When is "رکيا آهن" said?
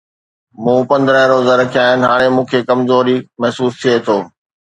1.61-1.99